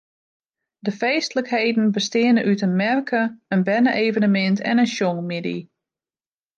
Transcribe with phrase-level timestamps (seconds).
[0.85, 3.21] De feestlikheden besteane út in merke,
[3.53, 5.59] in berne-evenemint en in sjongmiddei.